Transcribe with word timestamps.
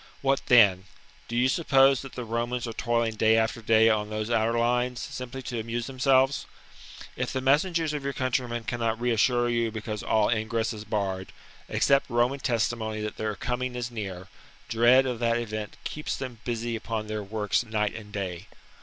What 0.23 0.41
then? 0.47 0.85
Do 1.27 1.35
you 1.35 1.47
suppose 1.47 2.01
that 2.01 2.13
the 2.13 2.23
Romans 2.25 2.65
are 2.65 2.73
toiling 2.73 3.13
day 3.13 3.37
after 3.37 3.61
day 3.61 3.87
on 3.87 4.09
those 4.09 4.31
outer 4.31 4.57
lines, 4.57 4.99
simply 4.99 5.43
to 5.43 5.59
amuse 5.59 5.85
themselves? 5.85 6.47
If 7.15 7.31
the 7.31 7.39
messengers 7.39 7.93
of 7.93 8.03
your 8.03 8.11
countrymen 8.11 8.63
cannot 8.63 8.99
reassure 8.99 9.47
you 9.47 9.69
because 9.69 10.01
all 10.01 10.27
ingress 10.31 10.73
is 10.73 10.85
barred, 10.85 11.31
accept 11.69 12.09
Roman 12.09 12.39
testimony 12.39 12.99
that 13.01 13.17
their 13.17 13.35
coming 13.35 13.75
is 13.75 13.91
near: 13.91 14.27
dread 14.69 15.05
of 15.05 15.19
that 15.19 15.37
event 15.37 15.77
keeps 15.83 16.15
them 16.15 16.39
busy 16.45 16.75
upon 16.75 17.05
their 17.05 17.21
works 17.21 17.61
268 17.61 17.61
THE 17.61 17.67
REBELLION 17.67 17.69
book 17.69 17.69
52 17.69 17.69
B.C. 17.69 17.77
night 17.77 17.99
and 18.01 18.11
day. 18.43 18.47